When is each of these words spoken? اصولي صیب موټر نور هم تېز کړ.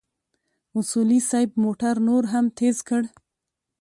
اصولي 0.79 1.19
صیب 1.29 1.49
موټر 1.63 1.95
نور 2.07 2.23
هم 2.33 2.45
تېز 2.59 2.75
کړ. 2.87 3.01